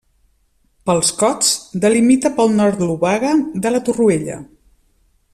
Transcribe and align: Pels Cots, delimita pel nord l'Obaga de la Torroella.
Pels 0.89 1.11
Cots, 1.19 1.51
delimita 1.83 2.31
pel 2.39 2.55
nord 2.61 2.81
l'Obaga 2.87 3.35
de 3.67 3.73
la 3.75 3.83
Torroella. 3.91 4.39